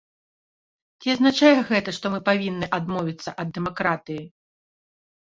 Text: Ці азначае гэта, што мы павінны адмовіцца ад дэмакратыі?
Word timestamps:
Ці 1.01 1.07
азначае 1.15 1.51
гэта, 1.69 1.89
што 1.97 2.05
мы 2.13 2.19
павінны 2.29 2.69
адмовіцца 2.77 3.29
ад 3.43 3.47
дэмакратыі? 3.57 4.23